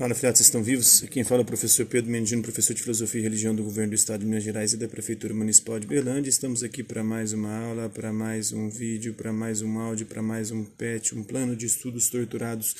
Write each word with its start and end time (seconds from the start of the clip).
Fala, 0.00 0.14
vocês 0.14 0.40
estão 0.40 0.62
vivos? 0.62 1.02
Quem 1.10 1.22
fala 1.22 1.42
é 1.42 1.44
o 1.44 1.44
professor 1.44 1.84
Pedro 1.84 2.10
Mendino, 2.10 2.40
professor 2.40 2.72
de 2.72 2.80
Filosofia 2.80 3.20
e 3.20 3.22
Religião 3.22 3.54
do 3.54 3.62
Governo 3.62 3.90
do 3.90 3.94
Estado 3.94 4.20
de 4.20 4.26
Minas 4.26 4.42
Gerais 4.42 4.72
e 4.72 4.78
da 4.78 4.88
Prefeitura 4.88 5.34
Municipal 5.34 5.78
de 5.78 5.86
Berlândia. 5.86 6.30
Estamos 6.30 6.62
aqui 6.62 6.82
para 6.82 7.04
mais 7.04 7.34
uma 7.34 7.54
aula, 7.54 7.86
para 7.90 8.10
mais 8.10 8.50
um 8.50 8.70
vídeo, 8.70 9.12
para 9.12 9.30
mais 9.30 9.60
um 9.60 9.78
áudio, 9.78 10.06
para 10.06 10.22
mais 10.22 10.50
um 10.50 10.64
PET, 10.64 11.14
um 11.14 11.22
plano 11.22 11.54
de 11.54 11.66
estudos 11.66 12.08
torturados 12.08 12.74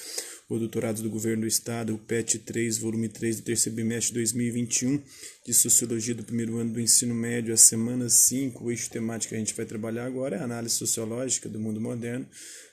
ou 0.51 0.59
doutorados 0.59 1.01
do 1.01 1.09
Governo 1.09 1.43
do 1.43 1.47
Estado, 1.47 1.95
o 1.95 1.99
PET 1.99 2.41
3, 2.41 2.79
volume 2.79 3.09
3 3.09 3.37
do 3.37 3.43
terceiro 3.45 3.77
bimestre 3.77 4.09
de 4.09 4.15
2021, 4.15 5.01
de 5.47 5.55
Sociologia 5.55 6.13
do 6.13 6.25
primeiro 6.25 6.59
ano 6.59 6.73
do 6.73 6.81
ensino 6.81 7.15
médio, 7.15 7.55
a 7.55 7.57
semana 7.57 8.09
5, 8.09 8.65
o 8.65 8.71
eixo 8.71 8.91
temático 8.91 9.31
que 9.31 9.37
a 9.37 9.39
gente 9.39 9.55
vai 9.55 9.65
trabalhar 9.65 10.05
agora 10.07 10.37
é 10.37 10.41
a 10.41 10.45
análise 10.45 10.75
sociológica 10.75 11.49
do 11.49 11.61
mundo 11.61 11.81
moderno, 11.81 12.27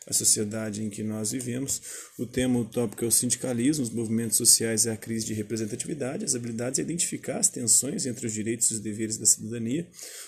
a 0.08 0.13
sociedade 0.13 0.82
em 0.82 0.90
que 0.90 1.04
nós 1.04 1.32
vivemos. 1.32 1.82
O 2.18 2.26
tema, 2.26 2.58
o 2.59 2.66
tópico 2.66 3.04
é 3.04 3.08
o 3.08 3.12
sindicalismo, 3.12 3.84
os 3.84 3.90
movimentos 3.90 4.38
sociais 4.38 4.85
e 4.85 4.90
a 4.90 4.96
crise 4.96 5.26
de 5.26 5.34
representatividade, 5.34 6.23
as 6.23 6.34
habilidades 6.34 6.80
a 6.80 6.82
identificar 6.82 7.40
as 7.40 7.49
tensões 7.49 8.05
entre 8.05 8.26
os 8.26 8.34
direitos 8.34 8.71
e 8.71 8.76
os 8.76 8.80
deveres 8.80 9.18
da 9.18 9.26
cidadania, 9.26 9.85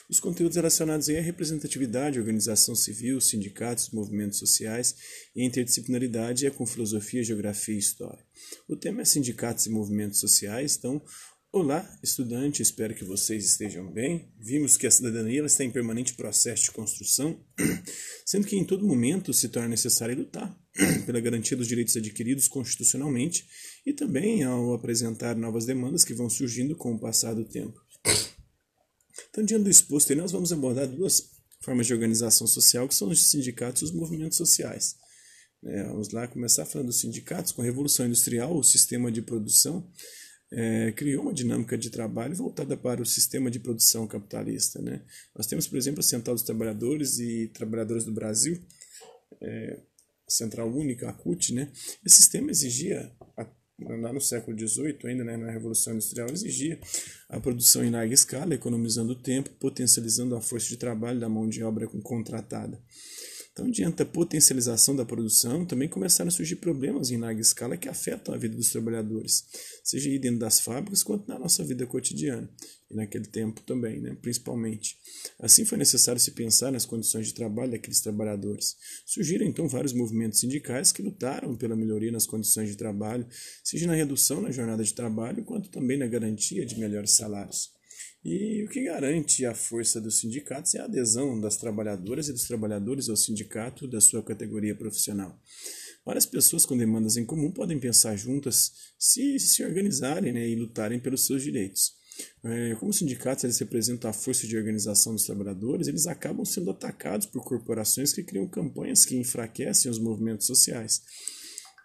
os 0.09 0.19
conteúdos 0.19 0.57
relacionados 0.57 1.09
à 1.09 1.13
representatividade, 1.21 2.19
organização 2.19 2.75
civil, 2.75 3.21
sindicatos, 3.21 3.89
movimentos 3.91 4.37
sociais 4.37 4.95
e 5.33 5.45
interdisciplinaridade 5.45 6.45
é 6.45 6.49
com 6.49 6.65
filosofia, 6.65 7.23
geografia 7.23 7.38
e 7.47 7.77
história. 7.77 8.25
O 8.67 8.75
tema 8.75 9.01
é 9.01 9.05
sindicatos 9.05 9.65
e 9.65 9.69
movimentos 9.69 10.19
sociais, 10.19 10.75
então 10.77 11.01
Olá, 11.51 11.83
estudante, 12.03 12.61
espero 12.61 12.93
que 12.93 13.03
vocês 13.03 13.43
estejam 13.43 13.91
bem. 13.91 14.31
Vimos 14.37 14.77
que 14.77 14.85
a 14.85 14.91
cidadania 14.91 15.43
está 15.43 15.63
em 15.63 15.71
permanente 15.71 16.13
processo 16.13 16.65
de 16.65 16.71
construção, 16.71 17.43
sendo 18.23 18.45
que 18.45 18.55
em 18.55 18.63
todo 18.63 18.85
momento 18.85 19.33
se 19.33 19.49
torna 19.49 19.69
necessário 19.69 20.15
lutar 20.15 20.55
pela 21.07 21.19
garantia 21.19 21.57
dos 21.57 21.67
direitos 21.67 21.97
adquiridos 21.97 22.47
constitucionalmente 22.47 23.47
e 23.83 23.91
também 23.91 24.43
ao 24.43 24.75
apresentar 24.75 25.35
novas 25.35 25.65
demandas 25.65 26.03
que 26.03 26.13
vão 26.13 26.29
surgindo 26.29 26.75
com 26.75 26.93
o 26.93 26.99
passar 26.99 27.33
do 27.33 27.45
tempo. 27.45 27.79
Então, 29.31 29.43
diante 29.43 29.65
do 29.65 29.69
exposto, 29.69 30.15
nós 30.15 30.31
vamos 30.31 30.51
abordar 30.51 30.87
duas 30.87 31.29
formas 31.61 31.85
de 31.85 31.93
organização 31.93 32.47
social, 32.47 32.87
que 32.87 32.95
são 32.95 33.09
os 33.09 33.29
sindicatos 33.29 33.81
e 33.81 33.85
os 33.85 33.91
movimentos 33.91 34.37
sociais. 34.37 34.95
É, 35.63 35.83
vamos 35.83 36.09
lá 36.11 36.27
começar 36.27 36.65
falando 36.65 36.87
dos 36.87 36.99
sindicatos. 36.99 37.51
Com 37.51 37.61
a 37.61 37.65
Revolução 37.65 38.05
Industrial, 38.05 38.55
o 38.55 38.63
sistema 38.63 39.11
de 39.11 39.21
produção 39.21 39.89
é, 40.51 40.91
criou 40.93 41.23
uma 41.23 41.33
dinâmica 41.33 41.77
de 41.77 41.89
trabalho 41.89 42.35
voltada 42.35 42.77
para 42.77 43.01
o 43.01 43.05
sistema 43.05 43.51
de 43.51 43.59
produção 43.59 44.07
capitalista. 44.07 44.81
Né? 44.81 45.03
Nós 45.35 45.47
temos, 45.47 45.67
por 45.67 45.77
exemplo, 45.77 45.99
a 45.99 46.03
Central 46.03 46.35
dos 46.35 46.43
Trabalhadores 46.43 47.19
e 47.19 47.47
Trabalhadores 47.53 48.05
do 48.05 48.13
Brasil, 48.13 48.59
é, 49.41 49.81
Central 50.27 50.73
Única, 50.73 51.09
a 51.09 51.13
CUT. 51.13 51.53
Né? 51.53 51.71
Esse 52.05 52.17
sistema 52.17 52.51
exigia, 52.51 53.11
lá 53.79 54.13
no 54.13 54.21
século 54.21 54.57
XVIII, 54.57 54.97
ainda 55.03 55.23
né, 55.25 55.35
na 55.35 55.51
Revolução 55.51 55.93
Industrial, 55.93 56.29
exigia 56.29 56.79
a 57.27 57.39
produção 57.39 57.83
em 57.83 57.91
larga 57.91 58.13
escala, 58.13 58.55
economizando 58.55 59.13
tempo, 59.13 59.49
potencializando 59.59 60.35
a 60.35 60.41
força 60.41 60.69
de 60.69 60.77
trabalho 60.77 61.19
da 61.19 61.27
mão 61.27 61.49
de 61.49 61.63
obra 61.63 61.85
contratada. 61.87 62.81
Então, 63.59 63.69
diante 63.69 63.97
da 63.97 64.05
potencialização 64.05 64.95
da 64.95 65.03
produção, 65.03 65.65
também 65.65 65.89
começaram 65.89 66.29
a 66.29 66.31
surgir 66.31 66.55
problemas 66.55 67.11
em 67.11 67.17
larga 67.17 67.41
escala 67.41 67.75
que 67.75 67.89
afetam 67.89 68.33
a 68.33 68.37
vida 68.37 68.55
dos 68.55 68.69
trabalhadores, 68.69 69.43
seja 69.83 70.09
dentro 70.17 70.39
das 70.39 70.61
fábricas 70.61 71.03
quanto 71.03 71.27
na 71.27 71.37
nossa 71.37 71.61
vida 71.61 71.85
cotidiana, 71.85 72.49
e 72.89 72.95
naquele 72.95 73.25
tempo 73.25 73.59
também, 73.63 73.99
né, 73.99 74.15
principalmente. 74.21 74.95
Assim 75.41 75.65
foi 75.65 75.77
necessário 75.77 76.21
se 76.21 76.31
pensar 76.31 76.71
nas 76.71 76.85
condições 76.85 77.27
de 77.27 77.33
trabalho 77.33 77.71
daqueles 77.71 77.99
trabalhadores. 77.99 78.77
Surgiram 79.05 79.45
então 79.45 79.67
vários 79.67 79.91
movimentos 79.91 80.39
sindicais 80.39 80.93
que 80.93 81.01
lutaram 81.01 81.53
pela 81.57 81.75
melhoria 81.75 82.13
nas 82.13 82.25
condições 82.25 82.69
de 82.69 82.77
trabalho, 82.77 83.27
seja 83.61 83.87
na 83.87 83.93
redução 83.93 84.39
na 84.39 84.51
jornada 84.51 84.85
de 84.85 84.93
trabalho, 84.93 85.43
quanto 85.43 85.69
também 85.69 85.97
na 85.97 86.07
garantia 86.07 86.65
de 86.65 86.79
melhores 86.79 87.11
salários. 87.11 87.77
E 88.23 88.65
o 88.65 88.69
que 88.69 88.83
garante 88.83 89.45
a 89.45 89.53
força 89.55 90.01
dos 90.01 90.19
sindicatos 90.19 90.75
é 90.75 90.79
a 90.79 90.85
adesão 90.85 91.39
das 91.39 91.55
trabalhadoras 91.55 92.27
e 92.27 92.33
dos 92.33 92.43
trabalhadores 92.43 93.07
ao 93.07 93.15
sindicato 93.15 93.87
da 93.87 94.01
sua 94.01 94.21
categoria 94.21 94.75
profissional. 94.75 95.39
Várias 96.05 96.25
pessoas 96.25 96.65
com 96.65 96.77
demandas 96.77 97.15
em 97.17 97.25
comum 97.25 97.51
podem 97.51 97.79
pensar 97.79 98.15
juntas 98.17 98.71
se 98.97 99.39
se 99.39 99.63
organizarem 99.63 100.33
né, 100.33 100.47
e 100.47 100.55
lutarem 100.55 100.99
pelos 100.99 101.25
seus 101.25 101.43
direitos. 101.43 101.93
É, 102.43 102.75
como 102.75 102.91
os 102.91 102.97
sindicatos 102.97 103.45
eles 103.45 103.59
representam 103.59 104.09
a 104.09 104.13
força 104.13 104.45
de 104.45 104.57
organização 104.57 105.13
dos 105.13 105.25
trabalhadores, 105.25 105.87
eles 105.87 106.05
acabam 106.05 106.43
sendo 106.43 106.71
atacados 106.71 107.27
por 107.27 107.43
corporações 107.43 108.11
que 108.11 108.23
criam 108.23 108.47
campanhas 108.47 109.05
que 109.05 109.15
enfraquecem 109.15 109.89
os 109.89 109.99
movimentos 109.99 110.45
sociais. 110.45 111.01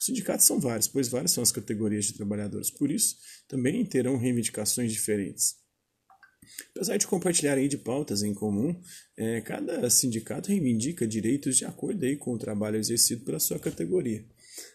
Os 0.00 0.06
sindicatos 0.06 0.46
são 0.46 0.58
vários, 0.58 0.88
pois 0.88 1.08
várias 1.08 1.30
são 1.30 1.42
as 1.42 1.52
categorias 1.52 2.06
de 2.06 2.14
trabalhadores, 2.14 2.70
por 2.70 2.90
isso 2.90 3.16
também 3.48 3.84
terão 3.86 4.16
reivindicações 4.16 4.92
diferentes. 4.92 5.63
Apesar 6.74 6.96
de 6.96 7.06
compartilharem 7.06 7.68
de 7.68 7.78
pautas 7.78 8.22
em 8.22 8.34
comum, 8.34 8.78
é, 9.16 9.40
cada 9.40 9.88
sindicato 9.90 10.48
reivindica 10.48 11.06
direitos 11.06 11.56
de 11.56 11.64
acordo 11.64 12.04
aí 12.04 12.16
com 12.16 12.32
o 12.32 12.38
trabalho 12.38 12.76
exercido 12.76 13.24
pela 13.24 13.38
sua 13.38 13.58
categoria. 13.58 14.24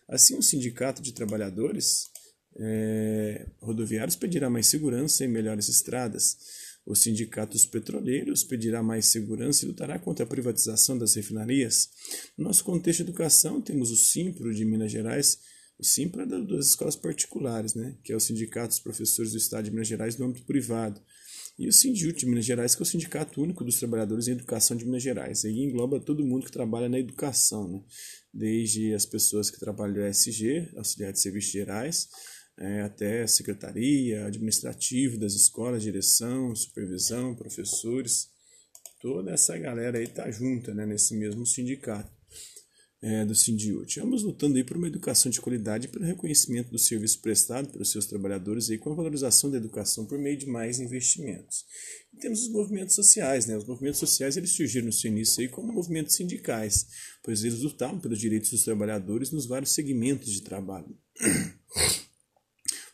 Assim, 0.07 0.38
o 0.38 0.41
Sindicato 0.41 1.02
de 1.02 1.13
Trabalhadores 1.13 2.09
é, 2.57 3.47
Rodoviários 3.62 4.16
pedirá 4.16 4.50
mais 4.50 4.68
segurança 4.68 5.24
e 5.24 5.28
melhores 5.28 5.69
estradas. 5.69 6.38
O 6.85 6.96
Sindicato 6.96 7.53
dos 7.53 7.66
Petroleiros 7.66 8.44
pedirá 8.44 8.81
mais 8.81 9.06
segurança 9.06 9.63
e 9.63 9.68
lutará 9.68 10.00
contra 10.00 10.25
a 10.25 10.28
privatização 10.28 10.97
das 10.97 11.13
refinarias. 11.13 11.90
No 12.38 12.46
nosso 12.46 12.63
contexto 12.63 13.03
de 13.03 13.09
educação, 13.09 13.62
temos 13.62 13.91
o 13.91 13.96
Simpro 13.96 14.53
de 14.53 14.66
Minas 14.66 14.91
Gerais, 14.91 15.38
o 15.78 15.86
Simpro 15.86 16.22
é 16.22 16.25
das 16.25 16.68
escolas 16.68 16.97
particulares, 16.97 17.74
né, 17.74 17.96
que 18.03 18.12
é 18.12 18.16
o 18.16 18.19
Sindicato 18.19 18.68
dos 18.68 18.80
Professores 18.80 19.31
do 19.31 19.38
Estado 19.38 19.66
de 19.66 19.72
Minas 19.72 19.88
Gerais 19.88 20.18
no 20.18 20.25
âmbito 20.25 20.46
privado. 20.46 21.00
E 21.59 21.68
o 21.68 21.74
Sindiúte 21.74 22.20
de 22.20 22.25
Minas 22.25 22.46
Gerais, 22.46 22.74
que 22.74 22.81
é 22.81 22.84
o 22.84 22.86
Sindicato 22.86 23.42
Único 23.42 23.66
dos 23.66 23.78
Trabalhadores 23.78 24.30
em 24.30 24.31
Educação 24.31 24.78
de 24.78 24.86
Minas 24.86 25.03
Gerais. 25.03 25.44
Aí 25.44 25.59
engloba 25.59 26.00
todo 26.00 26.25
mundo 26.25 26.46
que 26.46 26.52
trabalha 26.53 26.88
na 26.88 26.97
educação, 26.97 27.68
né? 27.68 27.84
desde 28.34 28.94
as 28.94 29.06
pessoas 29.06 29.52
que 29.52 29.59
trabalham 29.59 29.96
no 29.96 30.06
SG, 30.06 30.72
auxiliar 30.78 31.12
de 31.12 31.19
serviços 31.19 31.52
gerais, 31.52 32.08
é, 32.58 32.80
até 32.84 33.28
secretaria, 33.28 34.25
administrativo 34.25 35.19
das 35.19 35.34
escolas, 35.34 35.84
direção, 35.84 36.56
supervisão, 36.56 37.36
professores. 37.36 38.30
Toda 39.02 39.31
essa 39.31 39.58
galera 39.58 39.98
aí 39.98 40.06
está 40.06 40.31
junta 40.31 40.74
né, 40.74 40.86
nesse 40.86 41.14
mesmo 41.14 41.46
sindicato 41.46 42.19
é, 43.02 43.26
do 43.26 43.34
Sindiúte. 43.34 44.00
Ambos 44.00 44.24
lutando 44.24 44.58
aí 44.58 44.64
por 44.64 44.78
uma 44.78 44.88
educação 44.88 45.32
de 45.32 45.40
qualidade 45.40 45.88
e 45.88 45.90
pelo 45.90 46.06
reconhecimento 46.06 46.70
do 46.70 46.78
serviço 46.78 47.20
prestado 47.22 47.70
pelos 47.70 47.92
seus 47.92 48.06
trabalhadores 48.06 48.70
e 48.70 48.78
com 48.78 48.92
a 48.92 48.96
valorização 48.96 49.50
da 49.50 49.58
educação 49.58 50.06
por 50.06 50.18
meio 50.18 50.38
de 50.38 50.46
mais 50.46 50.80
investimentos. 50.80 51.66
E 52.14 52.18
temos 52.18 52.44
os 52.44 52.50
movimentos 52.50 52.96
sociais, 52.96 53.46
né? 53.46 53.58
Os 53.58 53.66
movimentos 53.66 54.00
sociais 54.00 54.36
eles 54.36 54.52
surgiram 54.52 54.88
no 54.88 54.94
seu 54.94 55.10
início 55.10 55.42
aí 55.42 55.48
como 55.48 55.72
movimentos 55.72 56.16
sindicais, 56.16 56.88
pois 57.24 57.44
eles 57.44 57.62
lutavam 57.62 58.00
pelos 58.00 58.20
direitos 58.20 58.50
dos 58.50 58.64
trabalhadores 58.64 59.31
nos 59.31 59.46
vários 59.46 59.72
segmentos 59.72 60.31
de 60.31 60.42
trabalho. 60.42 60.98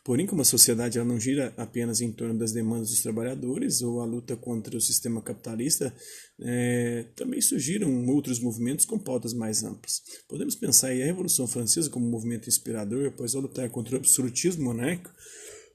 Porém, 0.06 0.28
como 0.28 0.44
a 0.44 0.46
sociedade 0.46 1.00
ela 1.00 1.08
não 1.08 1.20
gira 1.20 1.52
apenas 1.58 2.00
em 2.00 2.12
torno 2.12 2.38
das 2.38 2.52
demandas 2.52 2.90
dos 2.90 3.02
trabalhadores 3.02 3.82
ou 3.82 4.00
a 4.02 4.06
luta 4.06 4.36
contra 4.36 4.78
o 4.78 4.80
sistema 4.80 5.20
capitalista, 5.20 5.92
é, 6.40 7.08
também 7.16 7.42
surgiram 7.42 8.06
outros 8.06 8.40
movimentos 8.40 8.86
com 8.86 9.00
pautas 9.00 9.34
mais 9.34 9.64
amplas. 9.64 10.04
Podemos 10.30 10.54
pensar 10.56 10.90
aí 10.90 11.02
a 11.02 11.08
Revolução 11.08 11.48
Francesa 11.48 11.90
como 11.90 12.06
um 12.06 12.12
movimento 12.12 12.48
inspirador, 12.48 13.08
após 13.08 13.34
a 13.34 13.40
lutar 13.40 13.68
contra 13.72 13.96
o 13.96 13.98
absolutismo 13.98 14.66
monárquico, 14.66 15.12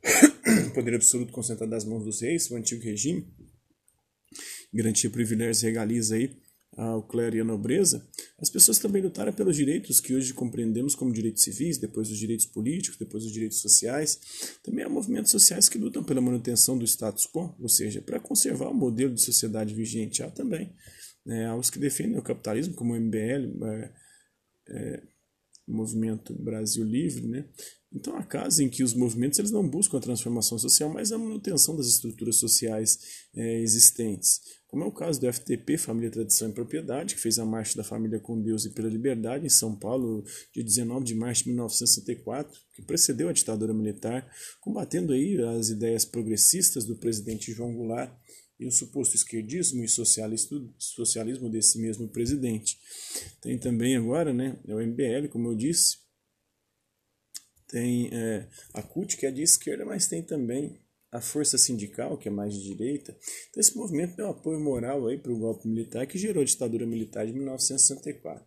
o 0.69 0.75
poder 0.75 0.95
absoluto 0.95 1.33
concentrado 1.33 1.73
nas 1.73 1.85
mãos 1.85 2.05
dos 2.05 2.21
reis, 2.23 2.49
o 2.53 2.55
antigo 2.55 2.85
regime, 2.85 3.27
garantia 4.73 5.11
privilégios 5.11 5.65
e 5.65 5.67
regalias 5.67 6.13
aí 6.13 6.31
ao 6.77 7.03
clero 7.03 7.37
e 7.37 7.41
à 7.41 7.45
nobreza, 7.45 8.09
as 8.41 8.49
pessoas 8.49 8.79
também 8.79 9.03
lutaram 9.03 9.33
pelos 9.33 9.55
direitos 9.55 10.01
que 10.01 10.15
hoje 10.15 10.33
compreendemos 10.33 10.95
como 10.95 11.13
direitos 11.13 11.43
civis, 11.43 11.77
depois 11.77 12.09
dos 12.09 12.19
direitos 12.19 12.47
políticos, 12.47 12.99
depois 12.99 13.23
dos 13.23 13.33
direitos 13.33 13.61
sociais. 13.61 14.19
Também 14.63 14.85
há 14.85 14.89
movimentos 14.89 15.31
sociais 15.31 15.69
que 15.69 15.77
lutam 15.77 16.03
pela 16.03 16.21
manutenção 16.23 16.79
do 16.79 16.85
status 16.87 17.27
quo, 17.27 17.55
ou 17.61 17.69
seja, 17.69 18.01
para 18.01 18.19
conservar 18.19 18.71
o 18.71 18.75
modelo 18.75 19.15
de 19.15 19.23
sociedade 19.23 19.75
vigente. 19.75 20.23
Há 20.23 20.31
também 20.31 20.75
né, 21.25 21.47
há 21.47 21.55
os 21.55 21.69
que 21.69 21.79
defendem 21.79 22.19
o 22.19 22.23
capitalismo, 22.23 22.75
como 22.75 22.95
o 22.95 22.97
MBL, 22.97 23.63
é, 23.63 23.93
é, 24.69 25.03
Movimento 25.71 26.35
Brasil 26.35 26.85
Livre, 26.85 27.27
né? 27.27 27.47
Então 27.93 28.17
há 28.17 28.23
casos 28.23 28.61
em 28.61 28.69
que 28.69 28.85
os 28.85 28.95
movimentos 28.95 29.39
eles 29.39 29.51
não 29.51 29.69
buscam 29.69 29.99
a 29.99 30.01
transformação 30.01 30.59
social, 30.59 30.89
mas 30.93 31.11
a 31.11 31.19
manutenção 31.19 31.77
das 31.77 31.87
estruturas 31.87 32.37
sociais 32.37 32.99
é, 33.35 33.61
existentes 33.61 34.41
como 34.71 34.85
é 34.85 34.87
o 34.87 34.93
caso 34.93 35.21
do 35.21 35.31
FTP, 35.33 35.77
Família, 35.77 36.13
Tradição 36.13 36.49
e 36.49 36.53
Propriedade, 36.53 37.17
que 37.17 37.21
fez 37.21 37.41
a 37.41 37.45
Marcha 37.45 37.77
da 37.77 37.83
Família 37.83 38.21
com 38.21 38.41
Deus 38.41 38.65
e 38.65 38.71
pela 38.71 38.89
Liberdade 38.89 39.45
em 39.45 39.51
São 39.51 39.75
Paulo, 39.75 40.25
de 40.55 40.63
19 40.63 41.05
de 41.05 41.15
março 41.17 41.43
de 41.43 41.49
1964, 41.49 42.57
que 42.73 42.83
precedeu 42.83 43.29
a 43.29 43.33
ditadura 43.33 43.75
militar, 43.75 44.31
combatendo 44.61 45.13
aí 45.13 45.37
as 45.43 45.71
ideias 45.71 46.05
progressistas 46.05 46.85
do 46.85 46.95
presidente 46.95 47.53
João 47.53 47.75
Goulart 47.75 48.13
e 48.61 48.67
o 48.67 48.71
suposto 48.71 49.17
esquerdismo 49.17 49.83
e 49.83 49.89
socialismo 49.89 51.49
desse 51.49 51.79
mesmo 51.79 52.07
presidente. 52.07 52.79
Tem 53.41 53.59
também 53.59 53.97
agora, 53.97 54.35
né, 54.35 54.61
é 54.69 54.75
o 54.75 54.81
MBL, 54.81 55.29
como 55.31 55.49
eu 55.49 55.57
disse, 55.57 55.97
tem 57.67 58.11
é, 58.13 58.47
a 58.75 58.83
CUT, 58.83 59.17
que 59.17 59.25
é 59.25 59.31
de 59.31 59.43
esquerda, 59.43 59.87
mas 59.87 60.09
tem 60.09 60.23
também 60.23 60.79
a 61.11 61.21
força 61.21 61.57
sindical, 61.57 62.19
que 62.19 62.29
é 62.29 62.31
mais 62.31 62.55
de 62.55 62.63
direita. 62.63 63.17
Então, 63.49 63.61
esse 63.61 63.77
movimento 63.77 64.17
deu 64.17 64.29
apoio 64.29 64.61
moral 64.61 65.05
para 65.23 65.33
o 65.33 65.39
golpe 65.39 65.67
militar 65.67 66.07
que 66.07 66.19
gerou 66.19 66.43
a 66.43 66.47
ditadura 66.47 66.87
militar 66.87 67.27
de 67.27 67.33
1964. 67.33 68.45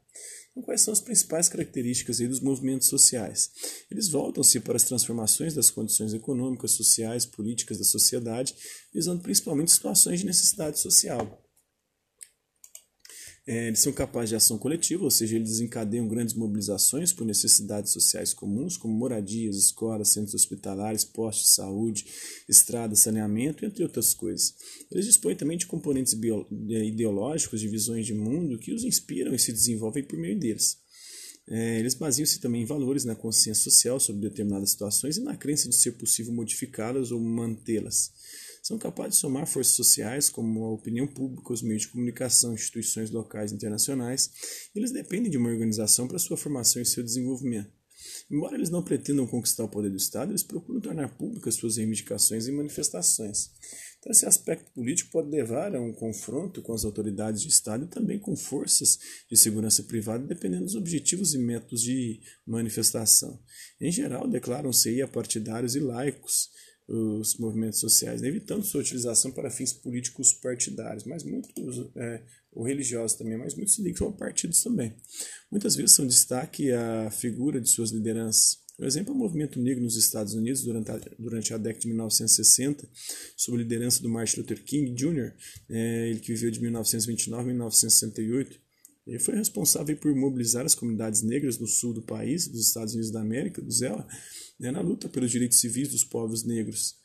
Então, 0.54 0.64
quais 0.64 0.82
são 0.82 0.94
as 0.94 1.02
principais 1.02 1.50
características 1.50 2.20
dos 2.20 2.40
movimentos 2.40 2.88
sociais? 2.88 3.50
Eles 3.90 4.08
voltam-se 4.08 4.60
para 4.60 4.76
as 4.76 4.84
transformações 4.84 5.56
das 5.56 5.72
condições 5.72 6.14
econômicas, 6.14 6.72
sociais, 6.72 7.26
políticas 7.26 7.80
da 7.80 7.84
sociedade, 7.84 8.56
visando 8.94 9.24
principalmente 9.24 9.72
situações 9.72 10.20
de 10.20 10.28
necessidade 10.28 10.80
social. 10.80 11.43
É, 13.46 13.68
eles 13.68 13.80
são 13.80 13.92
capazes 13.92 14.30
de 14.30 14.36
ação 14.38 14.58
coletiva, 14.58 15.04
ou 15.04 15.12
seja, 15.12 15.36
eles 15.36 15.50
desencadeiam 15.50 16.08
grandes 16.08 16.34
mobilizações 16.34 17.12
por 17.12 17.26
necessidades 17.26 17.92
sociais 17.92 18.34
comuns, 18.34 18.78
como 18.78 18.94
moradias, 18.94 19.58
escolas, 19.58 20.14
centros 20.14 20.34
hospitalares, 20.34 21.04
postos 21.04 21.50
de 21.50 21.56
saúde, 21.56 22.06
estradas, 22.48 23.00
saneamento, 23.00 23.66
entre 23.66 23.84
outras 23.84 24.14
coisas. 24.14 24.56
Eles 24.90 25.06
dispõem 25.06 25.36
também 25.36 25.58
de 25.58 25.68
componentes 25.68 26.14
ideológicos, 26.14 27.60
de 27.60 27.68
visões 27.68 28.06
de 28.06 28.14
mundo, 28.14 28.58
que 28.58 28.74
os 28.74 28.86
inspiram 28.86 29.36
e 29.36 29.40
se 29.40 29.52
desenvolvem 29.52 30.06
por 30.06 30.18
meio 30.18 30.40
deles. 30.40 30.78
É, 31.46 31.80
eles 31.80 31.96
baseiam-se 31.96 32.40
também 32.40 32.62
em 32.62 32.66
valores 32.66 33.04
na 33.04 33.14
consciência 33.14 33.70
social 33.70 34.00
sobre 34.00 34.22
determinadas 34.22 34.70
situações 34.70 35.18
e 35.18 35.22
na 35.22 35.36
crença 35.36 35.68
de 35.68 35.76
ser 35.76 35.92
possível 35.94 36.34
modificá-las 36.34 37.12
ou 37.12 37.20
mantê-las 37.20 38.14
são 38.64 38.78
capazes 38.78 39.16
de 39.16 39.20
somar 39.20 39.46
forças 39.46 39.76
sociais, 39.76 40.30
como 40.30 40.64
a 40.64 40.72
opinião 40.72 41.06
pública, 41.06 41.52
os 41.52 41.62
meios 41.62 41.82
de 41.82 41.90
comunicação, 41.90 42.54
instituições 42.54 43.12
locais 43.12 43.52
e 43.52 43.56
internacionais, 43.56 44.32
e 44.74 44.80
eles 44.80 44.92
dependem 44.92 45.30
de 45.30 45.38
uma 45.38 45.50
organização 45.50 46.08
para 46.08 46.18
sua 46.18 46.38
formação 46.38 46.82
e 46.82 46.86
seu 46.86 47.04
desenvolvimento. 47.04 47.70
Embora 48.32 48.56
eles 48.56 48.70
não 48.70 48.82
pretendam 48.82 49.28
conquistar 49.28 49.66
o 49.66 49.70
poder 49.70 49.90
do 49.90 49.98
Estado, 49.98 50.32
eles 50.32 50.44
procuram 50.44 50.80
tornar 50.80 51.10
públicas 51.18 51.56
suas 51.56 51.76
reivindicações 51.76 52.48
e 52.48 52.52
manifestações. 52.52 53.52
Então, 54.00 54.12
esse 54.12 54.26
aspecto 54.26 54.72
político 54.72 55.12
pode 55.12 55.30
levar 55.30 55.76
a 55.76 55.82
um 55.82 55.94
confronto 55.94 56.62
com 56.62 56.74
as 56.74 56.84
autoridades 56.84 57.42
de 57.42 57.48
Estado 57.48 57.86
e 57.86 57.88
também 57.88 58.20
com 58.20 58.36
forças 58.36 58.98
de 59.30 59.38
segurança 59.38 59.84
privada, 59.84 60.26
dependendo 60.26 60.66
dos 60.66 60.76
objetivos 60.76 61.34
e 61.34 61.38
métodos 61.38 61.82
de 61.82 62.20
manifestação. 62.46 63.42
Em 63.80 63.92
geral, 63.92 64.28
declaram-se 64.28 65.02
apartidários 65.02 65.76
e 65.76 65.80
laicos, 65.80 66.50
os 66.94 67.38
movimentos 67.38 67.80
sociais, 67.80 68.22
né? 68.22 68.28
evitando 68.28 68.64
sua 68.64 68.82
utilização 68.82 69.32
para 69.32 69.50
fins 69.50 69.74
políticos 69.74 70.34
partidários, 70.34 71.04
mas 71.04 71.24
muitos, 71.24 71.90
é, 71.96 72.24
ou 72.52 72.64
religiosos 72.64 73.18
também, 73.18 73.38
mas 73.38 73.56
muitos 73.56 73.76
se 73.76 73.82
ligam 73.82 74.08
a 74.08 74.12
partidos 74.12 74.62
também. 74.62 74.96
Muitas 75.52 75.76
vezes 75.76 75.92
são 75.92 76.06
destaque 76.06 76.72
a 76.72 77.12
figura 77.12 77.60
de 77.60 77.70
suas 77.70 77.92
lideranças. 77.92 78.64
Por 78.76 78.88
exemplo, 78.88 79.14
o 79.14 79.18
movimento 79.18 79.60
negro 79.60 79.84
nos 79.84 79.96
Estados 79.96 80.34
Unidos 80.34 80.64
durante 80.64 80.92
a, 80.92 80.98
durante 81.20 81.54
a 81.54 81.58
década 81.58 81.82
de 81.82 81.88
1960, 81.88 82.90
sob 83.38 83.58
a 83.58 83.62
liderança 83.62 84.02
do 84.02 84.10
Martin 84.10 84.40
Luther 84.40 84.64
King 84.64 84.94
Jr., 84.94 85.32
é, 85.70 86.10
ele 86.10 86.20
que 86.20 86.34
viveu 86.34 86.50
de 86.50 86.60
1929 86.60 87.42
a 87.42 87.46
1968, 87.46 88.63
ele 89.06 89.20
foi 89.20 89.36
responsável 89.36 89.98
por 89.98 90.16
mobilizar 90.16 90.66
as 90.66 90.76
comunidades 90.76 91.22
negras 91.22 91.60
no 91.60 91.68
sul 91.68 91.94
do 91.94 92.02
país, 92.02 92.48
dos 92.48 92.68
Estados 92.68 92.94
Unidos 92.94 93.12
da 93.12 93.22
América, 93.22 93.62
do 93.62 93.72
ZELA, 93.72 94.08
né, 94.60 94.72
na 94.72 94.82
luta 94.82 95.10
pelos 95.10 95.32
direitos 95.32 95.60
civis 95.60 95.90
dos 95.90 96.04
povos 96.04 96.44
negros. 96.46 96.96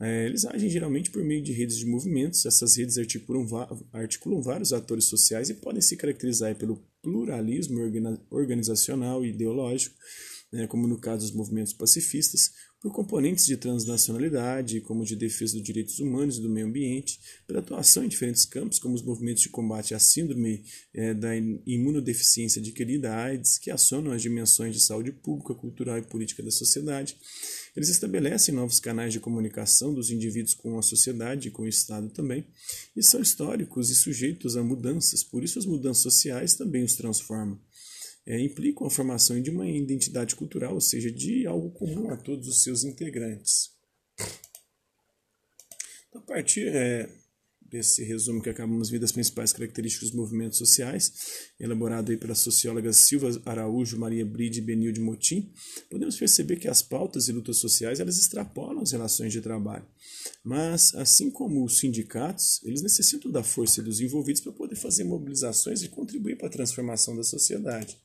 É, 0.00 0.26
eles 0.26 0.44
agem 0.44 0.68
geralmente 0.68 1.10
por 1.10 1.22
meio 1.22 1.42
de 1.42 1.52
redes 1.52 1.76
de 1.76 1.86
movimentos, 1.86 2.44
essas 2.44 2.76
redes 2.76 2.98
articulam, 2.98 3.46
articulam 3.92 4.42
vários 4.42 4.72
atores 4.72 5.04
sociais 5.04 5.50
e 5.50 5.54
podem 5.54 5.80
se 5.80 5.96
caracterizar 5.96 6.56
pelo 6.56 6.82
pluralismo 7.02 7.78
organizacional 8.30 9.24
e 9.24 9.28
ideológico, 9.28 9.94
né, 10.52 10.66
como 10.66 10.86
no 10.86 10.98
caso 10.98 11.26
dos 11.26 11.34
movimentos 11.34 11.72
pacifistas, 11.72 12.50
por 12.82 12.92
componentes 12.92 13.46
de 13.46 13.56
transnacionalidade, 13.56 14.80
como 14.80 15.04
de 15.04 15.14
defesa 15.14 15.54
dos 15.54 15.62
direitos 15.62 16.00
humanos 16.00 16.36
e 16.36 16.42
do 16.42 16.50
meio 16.50 16.66
ambiente, 16.66 17.20
pela 17.46 17.60
atuação 17.60 18.04
em 18.04 18.08
diferentes 18.08 18.44
campos, 18.44 18.80
como 18.80 18.96
os 18.96 19.02
movimentos 19.02 19.42
de 19.42 19.48
combate 19.48 19.94
à 19.94 20.00
síndrome 20.00 20.64
é, 20.92 21.14
da 21.14 21.30
imunodeficiência 21.64 22.60
adquirida 22.60 23.14
AIDS, 23.14 23.56
que 23.56 23.70
acionam 23.70 24.10
as 24.10 24.20
dimensões 24.20 24.74
de 24.74 24.80
saúde 24.80 25.12
pública, 25.12 25.54
cultural 25.54 25.96
e 25.96 26.02
política 26.02 26.42
da 26.42 26.50
sociedade. 26.50 27.16
Eles 27.76 27.88
estabelecem 27.88 28.52
novos 28.52 28.80
canais 28.80 29.12
de 29.12 29.20
comunicação 29.20 29.94
dos 29.94 30.10
indivíduos 30.10 30.52
com 30.52 30.76
a 30.76 30.82
sociedade 30.82 31.48
e 31.48 31.50
com 31.52 31.62
o 31.62 31.68
Estado 31.68 32.10
também, 32.10 32.44
e 32.96 33.02
são 33.02 33.22
históricos 33.22 33.90
e 33.90 33.94
sujeitos 33.94 34.56
a 34.56 34.62
mudanças, 34.62 35.22
por 35.22 35.44
isso 35.44 35.56
as 35.56 35.64
mudanças 35.64 36.02
sociais 36.02 36.54
também 36.54 36.82
os 36.82 36.96
transformam 36.96 37.60
é, 38.26 38.40
implicam 38.40 38.86
a 38.86 38.90
formação 38.90 39.40
de 39.40 39.50
uma 39.50 39.68
identidade 39.68 40.36
cultural, 40.36 40.74
ou 40.74 40.80
seja, 40.80 41.10
de 41.10 41.46
algo 41.46 41.70
comum 41.70 42.10
a 42.10 42.16
todos 42.16 42.48
os 42.48 42.62
seus 42.62 42.84
integrantes. 42.84 43.70
Então, 46.08 46.20
a 46.20 46.24
partir 46.24 46.68
é, 46.68 47.08
desse 47.72 48.04
resumo 48.04 48.42
que 48.42 48.50
acabamos 48.50 48.88
de 48.88 48.92
ver 48.92 48.98
das 48.98 49.12
principais 49.12 49.50
características 49.50 50.10
dos 50.10 50.16
movimentos 50.16 50.58
sociais, 50.58 51.50
elaborado 51.58 52.10
aí 52.10 52.18
pelas 52.18 52.38
sociólogas 52.38 52.98
Silva 52.98 53.30
Araújo, 53.46 53.98
Maria 53.98 54.26
Bride 54.26 54.58
e 54.58 54.62
Benilde 54.62 55.00
Motim, 55.00 55.50
podemos 55.90 56.16
perceber 56.16 56.56
que 56.56 56.68
as 56.68 56.82
pautas 56.82 57.28
e 57.28 57.32
lutas 57.32 57.56
sociais 57.56 57.98
elas 57.98 58.18
extrapolam 58.18 58.82
as 58.82 58.92
relações 58.92 59.32
de 59.32 59.40
trabalho. 59.40 59.86
Mas, 60.44 60.94
assim 60.94 61.30
como 61.30 61.64
os 61.64 61.78
sindicatos, 61.78 62.62
eles 62.62 62.82
necessitam 62.82 63.30
da 63.30 63.42
força 63.42 63.82
dos 63.82 64.00
envolvidos 64.00 64.42
para 64.42 64.52
poder 64.52 64.76
fazer 64.76 65.04
mobilizações 65.04 65.82
e 65.82 65.88
contribuir 65.88 66.36
para 66.36 66.48
a 66.48 66.52
transformação 66.52 67.16
da 67.16 67.24
sociedade. 67.24 67.96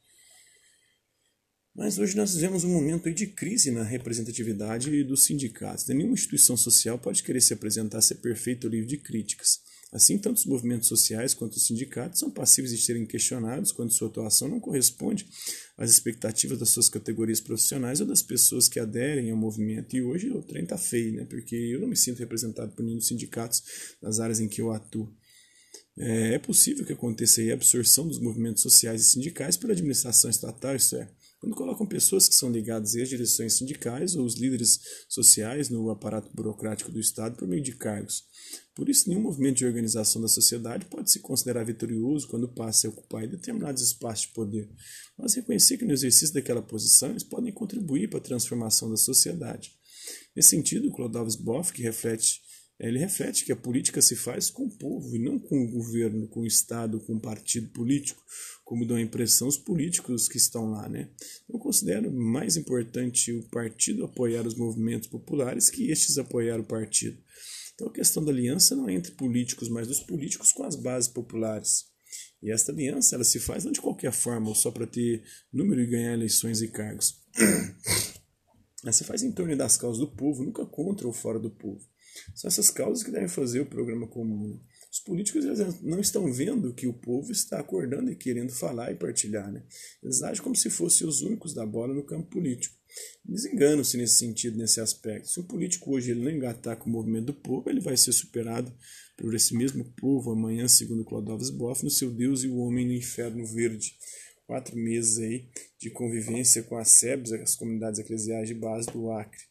Mas 1.78 2.00
hoje 2.00 2.18
nós 2.18 2.34
vivemos 2.34 2.64
um 2.64 2.74
momento 2.74 3.14
de 3.14 3.28
crise 3.28 3.70
na 3.70 3.84
representatividade 3.84 5.04
dos 5.04 5.26
sindicatos. 5.26 5.86
Nenhuma 5.86 6.16
instituição 6.16 6.58
social 6.58 6.98
pode 6.98 7.22
querer 7.22 7.40
se 7.40 7.54
apresentar 7.54 8.02
ser 8.02 8.16
perfeita 8.16 8.66
ou 8.66 8.72
livre 8.72 8.88
de 8.88 8.98
críticas. 8.98 9.60
Assim, 9.92 10.18
tanto 10.18 10.38
os 10.38 10.46
movimentos 10.48 10.88
sociais 10.88 11.36
quanto 11.36 11.54
os 11.54 11.68
sindicatos 11.68 12.20
são 12.20 12.32
passíveis 12.32 12.76
de 12.76 12.84
serem 12.84 13.06
questionados 13.06 13.72
quando 13.72 13.94
sua 13.94 14.08
atuação 14.08 14.48
não 14.48 14.60
corresponde 14.60 15.28
às 15.78 15.92
expectativas 15.92 16.58
das 16.58 16.70
suas 16.70 16.90
categorias 16.90 17.40
profissionais 17.40 18.02
ou 18.02 18.08
das 18.08 18.24
pessoas 18.24 18.68
que 18.68 18.80
aderem 18.80 19.30
ao 19.30 19.38
movimento. 19.38 19.96
E 19.96 20.02
hoje 20.02 20.32
o 20.32 20.42
trem 20.42 20.64
está 20.64 20.80
feio, 20.80 21.14
né? 21.14 21.26
porque 21.26 21.56
eu 21.56 21.80
não 21.80 21.88
me 21.88 21.96
sinto 21.96 22.18
representado 22.18 22.72
por 22.72 22.84
nenhum 22.84 22.98
dos 22.98 23.08
sindicatos 23.08 23.62
nas 24.02 24.20
áreas 24.20 24.40
em 24.40 24.48
que 24.48 24.62
eu 24.62 24.72
atuo. 24.72 25.16
É, 25.96 26.34
é 26.34 26.40
possível 26.40 26.86
que 26.86 26.94
aconteça 26.94 27.40
a 27.42 27.54
absorção 27.54 28.08
dos 28.08 28.20
movimentos 28.20 28.64
sociais 28.64 29.02
e 29.02 29.06
sindicais 29.06 29.58
pela 29.58 29.74
administração 29.74 30.30
estatal, 30.30 30.76
isso 30.76 30.96
é, 30.96 31.10
quando 31.40 31.56
colocam 31.56 31.86
pessoas 31.86 32.28
que 32.28 32.36
são 32.36 32.52
ligadas 32.52 32.96
às 32.96 33.10
direções 33.10 33.58
sindicais 33.58 34.16
ou 34.16 34.26
os 34.26 34.36
líderes 34.36 34.80
sociais 35.08 35.70
no 35.70 35.90
aparato 35.90 36.30
burocrático 36.34 36.92
do 36.92 37.00
Estado 37.00 37.38
por 37.38 37.48
meio 37.48 37.62
de 37.62 37.76
cargos. 37.76 38.24
Por 38.76 38.90
isso, 38.90 39.08
nenhum 39.08 39.22
movimento 39.22 39.58
de 39.58 39.66
organização 39.66 40.22
da 40.22 40.28
sociedade 40.28 40.86
pode 40.86 41.12
se 41.12 41.20
considerar 41.20 41.64
vitorioso 41.64 42.28
quando 42.28 42.48
passa 42.48 42.88
a 42.88 42.90
ocupar 42.90 43.28
determinados 43.28 43.82
espaços 43.82 44.28
de 44.28 44.34
poder, 44.34 44.70
mas 45.18 45.36
reconhecer 45.36 45.78
que 45.78 45.86
no 45.86 45.94
exercício 45.94 46.34
daquela 46.34 46.62
posição 46.62 47.10
eles 47.10 47.24
podem 47.24 47.54
contribuir 47.54 48.10
para 48.10 48.20
a 48.20 48.24
transformação 48.24 48.90
da 48.90 48.98
sociedade. 48.98 49.72
Nesse 50.36 50.50
sentido, 50.50 50.92
Clodovus 50.92 51.36
Boff, 51.36 51.74
que 51.74 51.82
reflete 51.82 52.42
ele 52.80 53.00
reflete 53.00 53.44
que 53.44 53.52
a 53.52 53.56
política 53.56 54.02
se 54.02 54.16
faz 54.16 54.50
com 54.50 54.66
o 54.66 54.78
povo 54.78 55.16
e 55.16 55.20
não 55.20 55.40
com 55.40 55.64
o 55.64 55.72
governo, 55.72 56.28
com 56.28 56.42
o 56.42 56.48
Estado, 56.48 57.00
com 57.00 57.16
o 57.16 57.20
partido 57.20 57.70
político, 57.70 58.24
como 58.64 58.86
dão 58.86 58.98
a 58.98 59.02
impressão 59.02 59.48
os 59.48 59.58
políticos 59.58 60.28
que 60.28 60.38
estão 60.38 60.70
lá. 60.70 60.88
Né? 60.88 61.10
Eu 61.50 61.58
considero 61.58 62.12
mais 62.12 62.56
importante 62.56 63.34
o 63.34 63.50
partido 63.50 64.06
apoiar 64.06 64.46
os 64.46 64.56
movimentos 64.56 65.08
populares 65.08 65.70
que 65.70 65.90
estes 65.90 66.18
apoiar 66.18 66.60
o 66.60 66.64
partido. 66.64 67.18
Então 67.74 67.88
a 67.88 67.94
questão 67.94 68.24
da 68.24 68.32
aliança 68.32 68.76
não 68.76 68.88
é 68.88 68.94
entre 68.94 69.12
políticos, 69.14 69.70
mas 69.70 69.88
dos 69.88 70.00
políticos 70.00 70.52
com 70.52 70.64
as 70.64 70.76
bases 70.76 71.10
populares. 71.10 71.86
E 72.42 72.52
esta 72.52 72.72
aliança 72.72 73.16
ela 73.16 73.24
se 73.24 73.40
faz 73.40 73.66
não 73.66 73.72
de 73.72 73.82
qualquer 73.82 74.12
forma, 74.12 74.50
ou 74.50 74.56
só 74.56 74.70
para 74.70 74.86
ter 74.86 75.24
número 75.52 75.82
e 75.82 75.88
ganhar 75.88 76.14
eleições 76.14 76.62
e 76.62 76.68
cargos. 76.68 77.20
Ela 78.84 78.94
se 78.94 79.04
faz 79.04 79.24
em 79.24 79.32
torno 79.32 79.58
das 79.58 79.76
causas 79.76 80.00
do 80.00 80.16
povo, 80.16 80.44
nunca 80.44 80.64
contra 80.66 81.08
ou 81.08 81.12
fora 81.12 81.40
do 81.40 81.50
povo. 81.50 81.84
São 82.36 82.48
essas 82.48 82.70
causas 82.70 83.04
que 83.04 83.12
devem 83.12 83.28
fazer 83.28 83.60
o 83.60 83.66
programa 83.66 84.08
comum. 84.08 84.60
Os 84.92 85.00
políticos 85.00 85.46
não 85.82 86.00
estão 86.00 86.32
vendo 86.32 86.74
que 86.74 86.88
o 86.88 86.94
povo 86.94 87.32
está 87.32 87.60
acordando 87.60 88.12
e 88.12 88.16
querendo 88.16 88.52
falar 88.52 88.92
e 88.92 88.96
partilhar. 88.96 89.52
Né? 89.52 89.64
Eles 90.02 90.24
agem 90.24 90.42
como 90.42 90.56
se 90.56 90.70
fossem 90.70 91.06
os 91.08 91.22
únicos 91.22 91.54
da 91.54 91.66
bola 91.66 91.94
no 91.94 92.04
campo 92.04 92.30
político. 92.30 92.76
Eles 93.28 93.46
enganam-se 93.46 93.98
nesse 93.98 94.18
sentido, 94.18 94.58
nesse 94.58 94.80
aspecto. 94.80 95.28
Se 95.28 95.40
um 95.40 95.44
político 95.44 95.94
hoje 95.94 96.12
ele 96.12 96.24
não 96.24 96.32
engatar 96.32 96.78
com 96.78 96.90
o 96.90 96.94
movimento 96.94 97.28
do 97.28 97.34
povo, 97.34 97.70
ele 97.70 97.82
vai 97.82 97.98
ser 97.98 98.12
superado 98.12 98.74
por 99.18 99.34
esse 99.36 99.56
mesmo 99.56 99.84
povo 99.96 100.32
amanhã, 100.32 100.68
segundo 100.68 101.04
Clodovus 101.04 101.50
Boff, 101.50 101.84
no 101.84 101.90
seu 101.90 102.10
Deus 102.10 102.44
e 102.44 102.48
o 102.48 102.58
Homem 102.58 102.86
no 102.86 102.94
Inferno 102.94 103.46
Verde. 103.46 103.96
Quatro 104.46 104.78
meses 104.78 105.20
aí 105.20 105.50
de 105.78 105.90
convivência 105.90 106.64
com 106.64 106.78
as 106.78 106.92
SEBs, 106.92 107.34
as 107.34 107.56
comunidades 107.56 108.00
eclesiais 108.00 108.48
de 108.48 108.54
base 108.54 108.88
do 108.88 109.12
Acre. 109.12 109.47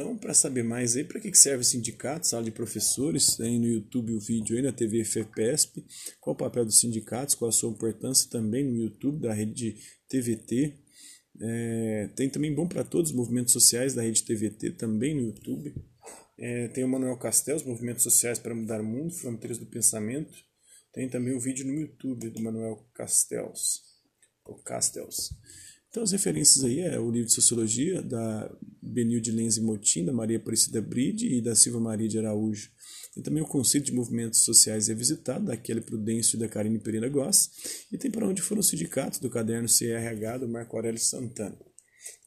Então, 0.00 0.16
para 0.16 0.32
saber 0.32 0.62
mais 0.62 0.96
aí, 0.96 1.04
para 1.04 1.20
que 1.20 1.34
serve 1.34 1.60
o 1.60 1.64
sindicato, 1.64 2.26
sala 2.26 2.42
de 2.42 2.50
professores, 2.50 3.36
tem 3.36 3.60
no 3.60 3.66
YouTube 3.66 4.14
o 4.14 4.18
vídeo 4.18 4.56
aí 4.56 4.62
na 4.62 4.72
TV 4.72 5.04
FEPESP, 5.04 5.84
qual 6.18 6.32
o 6.32 6.38
papel 6.38 6.64
dos 6.64 6.80
sindicatos, 6.80 7.34
qual 7.34 7.50
a 7.50 7.52
sua 7.52 7.70
importância 7.70 8.30
também 8.30 8.64
no 8.64 8.78
YouTube 8.78 9.20
da 9.20 9.34
rede 9.34 9.76
TVT. 10.08 10.74
É, 11.42 12.10
tem 12.16 12.30
também 12.30 12.54
Bom 12.54 12.66
para 12.66 12.82
Todos, 12.82 13.12
movimentos 13.12 13.52
sociais 13.52 13.92
da 13.92 14.00
rede 14.00 14.24
TVT, 14.24 14.70
também 14.70 15.14
no 15.14 15.20
YouTube. 15.20 15.74
É, 16.38 16.68
tem 16.68 16.82
o 16.82 16.88
Manuel 16.88 17.18
Castells, 17.18 17.62
Movimentos 17.62 18.02
Sociais 18.02 18.38
para 18.38 18.54
Mudar 18.54 18.80
o 18.80 18.84
Mundo, 18.84 19.12
Fronteiras 19.12 19.58
do 19.58 19.66
Pensamento. 19.66 20.32
Tem 20.94 21.10
também 21.10 21.34
o 21.34 21.40
vídeo 21.40 21.66
no 21.66 21.74
YouTube 21.74 22.30
do 22.30 22.42
Manuel 22.42 22.88
Castells. 22.94 23.82
Ou 24.46 24.56
Castells. 24.62 25.28
Então 25.90 26.04
as 26.04 26.12
referências 26.12 26.64
aí 26.64 26.80
é 26.80 26.98
o 27.00 27.10
livro 27.10 27.26
de 27.26 27.34
Sociologia 27.34 28.00
da 28.00 28.50
Benilde 28.80 29.32
Lenz 29.32 29.56
e 29.56 29.60
Motim, 29.60 30.04
da 30.04 30.12
Maria 30.12 30.36
Aparecida 30.36 30.80
Bride 30.80 31.26
e 31.26 31.42
da 31.42 31.54
Silva 31.56 31.80
Maria 31.80 32.08
de 32.08 32.16
Araújo. 32.16 32.70
Tem 33.12 33.24
também 33.24 33.42
o 33.42 33.46
Conceito 33.46 33.86
de 33.86 33.92
Movimentos 33.92 34.44
Sociais 34.44 34.86
Revisitado, 34.86 35.46
da 35.46 35.56
Kelly 35.56 35.80
Prudêncio 35.80 36.36
e 36.36 36.38
da 36.38 36.48
Karine 36.48 36.78
Pereira 36.78 37.08
Goss. 37.08 37.50
E 37.90 37.98
tem 37.98 38.08
para 38.08 38.24
onde 38.26 38.40
foram 38.40 38.60
os 38.60 38.68
sindicatos, 38.68 39.18
do 39.18 39.28
caderno 39.28 39.66
CRH 39.66 40.38
do 40.38 40.48
Marco 40.48 40.76
Aurélio 40.76 41.00
Santana. 41.00 41.58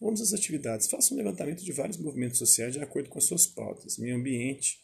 Vamos 0.02 0.20
às 0.20 0.34
atividades. 0.34 0.88
Faça 0.88 1.14
um 1.14 1.18
levantamento 1.18 1.64
de 1.64 1.72
vários 1.72 1.98
movimentos 1.98 2.38
sociais 2.38 2.74
de 2.74 2.80
acordo 2.80 3.10
com 3.10 3.18
as 3.18 3.24
suas 3.24 3.48
pautas. 3.48 3.98
Meio 3.98 4.18
ambiente, 4.18 4.78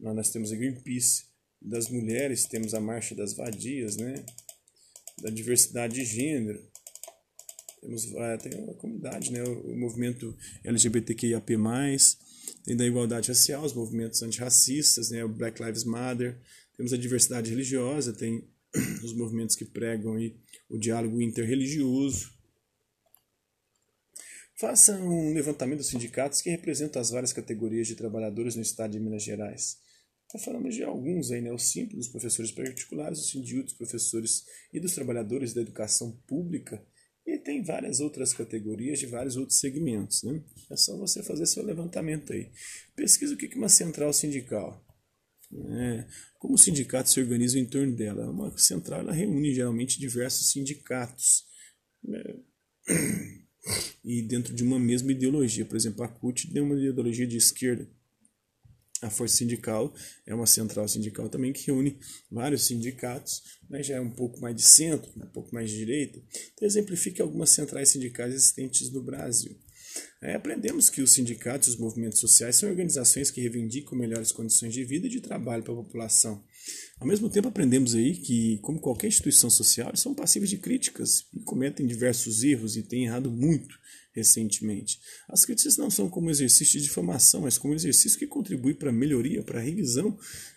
nós 0.00 0.30
temos 0.30 0.50
a 0.50 0.56
Greenpeace. 0.56 1.24
Das 1.60 1.90
mulheres, 1.90 2.44
temos 2.46 2.72
a 2.72 2.80
Marcha 2.80 3.14
das 3.14 3.34
Vadias, 3.34 3.96
né? 3.96 4.24
Da 5.22 5.30
diversidade 5.30 5.94
de 5.94 6.04
gênero, 6.04 6.60
temos, 7.84 8.12
é, 8.14 8.36
tem 8.38 8.70
a 8.70 8.74
comunidade, 8.74 9.30
né, 9.30 9.42
o 9.42 9.76
movimento 9.76 10.34
LGBTQIAP+, 10.64 11.56
tem 12.64 12.76
da 12.76 12.86
igualdade 12.86 13.28
racial, 13.28 13.62
os 13.62 13.74
movimentos 13.74 14.22
antirracistas, 14.22 15.10
né, 15.10 15.22
o 15.22 15.28
Black 15.28 15.62
Lives 15.62 15.84
Matter, 15.84 16.40
temos 16.76 16.92
a 16.92 16.96
diversidade 16.96 17.50
religiosa, 17.50 18.12
tem 18.12 18.48
os 19.04 19.12
movimentos 19.14 19.54
que 19.54 19.66
pregam 19.66 20.14
aí 20.14 20.34
o 20.68 20.78
diálogo 20.78 21.20
interreligioso. 21.20 22.32
Faça 24.56 24.96
um 24.96 25.34
levantamento 25.34 25.78
dos 25.78 25.88
sindicatos 25.88 26.40
que 26.40 26.48
representam 26.48 27.02
as 27.02 27.10
várias 27.10 27.32
categorias 27.32 27.86
de 27.86 27.96
trabalhadores 27.96 28.56
no 28.56 28.62
estado 28.62 28.92
de 28.92 29.00
Minas 29.00 29.22
Gerais. 29.22 29.78
Está 30.26 30.38
falando 30.38 30.70
de 30.70 30.82
alguns 30.82 31.30
aí, 31.30 31.40
né? 31.40 31.52
O 31.52 31.58
simples 31.58 31.98
dos 31.98 32.08
professores 32.08 32.50
particulares, 32.50 33.18
os 33.18 33.30
sindicatos, 33.30 33.72
dos 33.72 33.78
professores 33.78 34.44
e 34.72 34.80
dos 34.80 34.94
trabalhadores 34.94 35.52
da 35.52 35.60
educação 35.60 36.12
pública 36.26 36.84
e 37.26 37.38
tem 37.38 37.62
várias 37.62 38.00
outras 38.00 38.34
categorias 38.34 38.98
de 38.98 39.06
vários 39.06 39.36
outros 39.36 39.58
segmentos. 39.58 40.22
Né? 40.22 40.42
É 40.70 40.76
só 40.76 40.96
você 40.96 41.22
fazer 41.22 41.46
seu 41.46 41.64
levantamento 41.64 42.32
aí. 42.32 42.50
Pesquisa 42.94 43.34
o 43.34 43.36
que 43.36 43.46
é 43.46 43.56
uma 43.56 43.68
central 43.68 44.12
sindical. 44.12 44.84
É, 45.52 46.06
como 46.38 46.54
os 46.54 46.62
sindicatos 46.62 47.12
se 47.12 47.20
organizam 47.20 47.60
em 47.60 47.66
torno 47.66 47.94
dela? 47.94 48.30
Uma 48.30 48.56
central 48.58 49.00
ela 49.00 49.12
reúne 49.12 49.54
geralmente 49.54 49.98
diversos 49.98 50.50
sindicatos. 50.50 51.44
Né? 52.02 52.22
E 54.04 54.20
dentro 54.20 54.54
de 54.54 54.62
uma 54.62 54.78
mesma 54.78 55.12
ideologia. 55.12 55.64
Por 55.64 55.76
exemplo, 55.76 56.04
a 56.04 56.08
CUT 56.08 56.52
tem 56.52 56.60
uma 56.60 56.74
ideologia 56.74 57.26
de 57.26 57.38
esquerda 57.38 57.88
a 59.04 59.10
Força 59.10 59.36
Sindical 59.36 59.94
é 60.26 60.34
uma 60.34 60.46
central 60.46 60.88
sindical 60.88 61.28
também 61.28 61.52
que 61.52 61.66
reúne 61.66 61.98
vários 62.30 62.66
sindicatos, 62.66 63.42
mas 63.68 63.80
né, 63.80 63.82
já 63.82 63.94
é 63.96 64.00
um 64.00 64.10
pouco 64.10 64.40
mais 64.40 64.56
de 64.56 64.62
centro, 64.62 65.10
um 65.16 65.26
pouco 65.26 65.54
mais 65.54 65.70
de 65.70 65.76
direita. 65.76 66.22
Então, 66.54 66.66
exemplifique 66.66 67.20
algumas 67.20 67.50
centrais 67.50 67.90
sindicais 67.90 68.34
existentes 68.34 68.90
no 68.90 69.02
Brasil. 69.02 69.56
É, 70.20 70.34
aprendemos 70.34 70.88
que 70.88 71.02
os 71.02 71.12
sindicatos 71.12 71.68
e 71.68 71.70
os 71.72 71.76
movimentos 71.76 72.18
sociais 72.18 72.56
são 72.56 72.68
organizações 72.68 73.30
que 73.30 73.40
reivindicam 73.40 73.96
melhores 73.96 74.32
condições 74.32 74.72
de 74.72 74.82
vida 74.84 75.06
e 75.06 75.10
de 75.10 75.20
trabalho 75.20 75.62
para 75.62 75.72
a 75.72 75.76
população. 75.76 76.42
Ao 76.98 77.06
mesmo 77.06 77.28
tempo, 77.28 77.48
aprendemos 77.48 77.94
aí 77.94 78.16
que, 78.16 78.58
como 78.62 78.80
qualquer 78.80 79.08
instituição 79.08 79.50
social, 79.50 79.90
eles 79.90 80.00
são 80.00 80.14
passíveis 80.14 80.50
de 80.50 80.56
críticas 80.56 81.26
e 81.32 81.40
cometem 81.40 81.86
diversos 81.86 82.42
erros 82.42 82.76
e 82.76 82.82
têm 82.82 83.04
errado 83.04 83.30
muito 83.30 83.78
recentemente. 84.14 85.00
As 85.28 85.44
críticas 85.44 85.76
não 85.76 85.90
são 85.90 86.08
como 86.08 86.30
exercício 86.30 86.78
de 86.78 86.84
difamação, 86.84 87.42
mas 87.42 87.58
como 87.58 87.74
exercício 87.74 88.18
que 88.18 88.26
contribui 88.26 88.74
para 88.74 88.90
a 88.90 88.92
melhoria, 88.92 89.42
para 89.42 89.58
a 89.58 89.62
revisão 89.62 90.16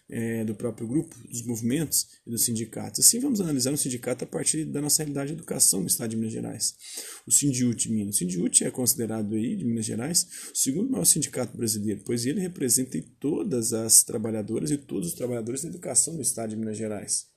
é, 0.09 0.45
do 0.45 0.55
próprio 0.55 0.87
grupo, 0.87 1.15
dos 1.27 1.41
movimentos 1.41 2.07
e 2.25 2.29
dos 2.29 2.45
sindicatos. 2.45 2.99
Assim, 2.99 3.19
vamos 3.19 3.41
analisar 3.41 3.73
o 3.73 3.77
sindicato 3.77 4.23
a 4.23 4.27
partir 4.27 4.63
da 4.65 4.81
nossa 4.81 5.03
realidade 5.03 5.29
de 5.29 5.37
educação 5.37 5.81
no 5.81 5.87
estado 5.87 6.11
de 6.11 6.15
Minas 6.15 6.33
Gerais. 6.33 6.75
O 7.25 7.31
Sindiut 7.31 7.91
Minas. 7.91 8.15
O 8.15 8.17
Sindiut 8.19 8.63
é 8.63 8.71
considerado 8.71 9.33
aí, 9.35 9.55
de 9.55 9.65
Minas 9.65 9.85
Gerais, 9.85 10.27
o 10.53 10.57
segundo 10.57 10.89
maior 10.89 11.05
sindicato 11.05 11.57
brasileiro, 11.57 12.01
pois 12.05 12.25
ele 12.25 12.39
representa 12.39 13.03
todas 13.19 13.73
as 13.73 14.03
trabalhadoras 14.03 14.71
e 14.71 14.77
todos 14.77 15.09
os 15.09 15.13
trabalhadores 15.15 15.63
da 15.63 15.69
educação 15.69 16.13
no 16.13 16.21
estado 16.21 16.51
de 16.51 16.55
Minas 16.55 16.77
Gerais. 16.77 17.36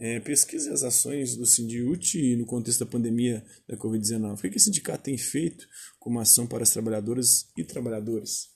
É, 0.00 0.20
pesquise 0.20 0.70
as 0.70 0.84
ações 0.84 1.34
do 1.34 1.44
Sindiut 1.44 2.36
no 2.36 2.46
contexto 2.46 2.80
da 2.80 2.90
pandemia 2.90 3.44
da 3.66 3.76
Covid-19. 3.76 4.38
O 4.38 4.50
que, 4.50 4.56
o 4.56 4.60
sindicato 4.60 5.02
tem 5.02 5.18
feito 5.18 5.66
como 5.98 6.20
ação 6.20 6.46
para 6.46 6.62
as 6.62 6.70
trabalhadoras 6.70 7.50
e 7.56 7.64
trabalhadores? 7.64 8.50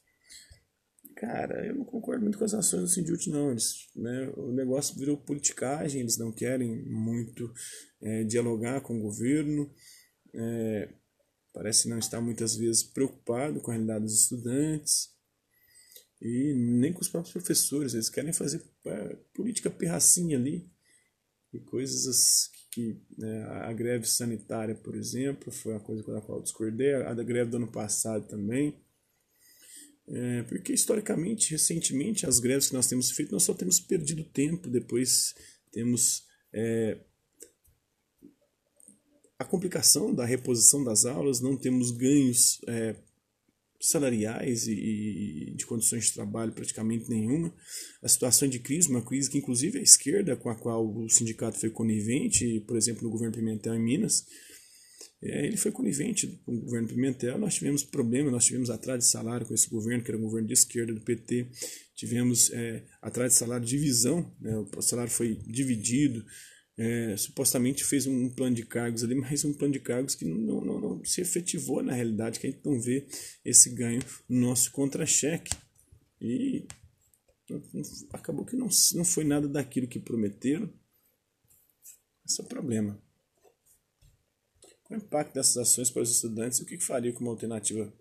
Cara, 1.16 1.66
eu 1.66 1.75
não 1.75 1.84
concordo 1.84 2.22
muito 2.22 2.38
com 2.38 2.44
as 2.44 2.54
ações 2.54 2.82
do 2.82 2.88
Sindiut, 2.88 3.28
não. 3.28 3.50
Eles, 3.50 3.88
né, 3.94 4.32
o 4.37 4.52
negócio 4.52 4.96
virou 4.96 5.16
politicagem, 5.16 6.00
eles 6.00 6.16
não 6.16 6.30
querem 6.30 6.84
muito 6.84 7.52
é, 8.00 8.22
dialogar 8.22 8.80
com 8.80 8.99
o 8.99 9.02
governo. 9.02 9.68
É, 10.32 10.94
parece 11.52 11.88
não 11.88 11.99
estar 11.99 12.20
muitas 12.20 12.54
vezes 12.54 12.84
preocupado 12.84 13.61
com 13.61 13.70
a 13.72 13.75
realidade 13.75 14.04
dos 14.04 14.22
estudantes 14.22 15.11
e 16.20 16.54
nem 16.54 16.92
com 16.92 17.00
os 17.00 17.08
próprios 17.08 17.32
professores. 17.32 17.94
Eles 17.94 18.08
querem 18.08 18.32
fazer 18.32 18.62
é, 18.87 19.16
política 19.34 19.70
pirracinha 19.70 20.37
ali 20.38 20.72
e 21.52 21.61
coisas 21.61 22.50
que 22.71 22.97
né, 23.18 23.44
a 23.44 23.73
greve 23.73 24.06
sanitária, 24.06 24.75
por 24.75 24.97
exemplo, 24.97 25.52
foi 25.52 25.73
uma 25.75 25.80
coisa 25.80 26.02
com 26.02 26.16
a 26.16 26.23
qual 26.23 26.38
eu 26.38 26.42
discordei, 26.42 26.94
a 26.94 27.12
da 27.12 27.23
greve 27.23 27.50
do 27.50 27.59
ano 27.59 27.71
passado 27.71 28.26
também. 28.26 28.82
É, 30.09 30.42
porque 30.44 30.73
historicamente, 30.73 31.50
recentemente, 31.50 32.26
as 32.26 32.40
greves 32.40 32.68
que 32.68 32.75
nós 32.75 32.87
temos 32.87 33.11
feito, 33.11 33.32
nós 33.32 33.42
só 33.42 33.54
temos 33.54 33.78
perdido 33.78 34.25
tempo, 34.25 34.68
depois 34.68 35.35
temos 35.71 36.25
é, 36.52 36.99
a 39.38 39.44
complicação 39.44 40.14
da 40.14 40.25
reposição 40.25 40.82
das 40.82 41.04
aulas, 41.04 41.40
não 41.40 41.56
temos 41.56 41.90
ganhos 41.90 42.61
é, 42.66 42.97
salariais 43.82 44.68
e, 44.68 45.52
de 45.56 45.66
condições 45.66 46.06
de 46.06 46.12
trabalho 46.12 46.52
praticamente 46.52 47.10
nenhuma. 47.10 47.52
A 48.00 48.08
situação 48.08 48.48
de 48.48 48.60
crise, 48.60 48.88
uma 48.88 49.02
crise 49.02 49.28
que 49.28 49.38
inclusive 49.38 49.78
a 49.78 49.82
esquerda 49.82 50.36
com 50.36 50.48
a 50.48 50.54
qual 50.54 50.86
o 50.86 51.08
sindicato 51.10 51.58
foi 51.58 51.70
conivente, 51.70 52.60
por 52.60 52.76
exemplo, 52.76 53.02
no 53.02 53.10
governo 53.10 53.34
Pimentel 53.34 53.74
em 53.74 53.82
Minas, 53.82 54.24
é, 55.20 55.46
ele 55.46 55.56
foi 55.56 55.72
conivente 55.72 56.26
com 56.44 56.54
o 56.54 56.60
governo 56.60 56.88
Pimentel. 56.88 57.38
Nós 57.38 57.54
tivemos 57.54 57.82
problema, 57.82 58.30
nós 58.30 58.44
tivemos 58.44 58.70
atraso 58.70 59.00
de 59.00 59.06
salário 59.06 59.46
com 59.46 59.54
esse 59.54 59.68
governo, 59.68 60.02
que 60.02 60.10
era 60.10 60.18
um 60.18 60.22
governo 60.22 60.46
de 60.46 60.54
esquerda 60.54 60.94
do 60.94 61.00
PT. 61.00 61.48
Tivemos 61.96 62.50
é, 62.52 62.84
atraso 63.00 63.34
de 63.34 63.38
salário, 63.38 63.66
divisão, 63.66 64.32
né, 64.40 64.56
o 64.76 64.82
salário 64.82 65.12
foi 65.12 65.34
dividido 65.46 66.24
é, 66.79 67.17
supostamente 67.17 67.85
fez 67.85 68.07
um 68.07 68.31
plano 68.31 68.57
de 68.57 68.64
cargos 68.64 69.05
ali, 69.05 69.14
mas 69.14 69.45
um 69.45 69.52
plano 69.52 69.73
de 69.73 69.81
cargos 69.81 70.14
que 70.14 70.25
não, 70.25 70.61
não, 70.61 70.81
não 70.81 71.05
se 71.05 71.21
efetivou 71.21 71.83
na 71.83 71.93
realidade, 71.93 72.41
que 72.41 72.47
a 72.47 72.50
gente 72.50 72.64
não 72.64 72.81
vê 72.81 73.07
esse 73.45 73.71
ganho 73.71 74.00
no 74.29 74.49
nosso 74.49 74.71
contra-cheque. 74.73 75.55
E 76.21 76.67
acabou 78.12 78.45
que 78.45 78.57
não, 78.57 78.69
não 78.95 79.05
foi 79.05 79.25
nada 79.25 79.49
daquilo 79.49 79.88
que 79.88 79.99
prometeram. 79.99 80.73
Esse 82.25 82.41
é 82.41 82.45
o 82.45 82.49
problema. 82.49 83.02
Qual 84.85 84.99
o 84.99 85.02
impacto 85.02 85.35
dessas 85.35 85.57
ações 85.57 85.91
para 85.91 86.02
os 86.02 86.11
estudantes 86.11 86.61
o 86.61 86.67
que 86.67 86.79
faria 86.79 87.12
como 87.12 87.31
alternativa 87.31 87.93